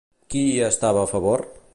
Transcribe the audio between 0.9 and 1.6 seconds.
a favor?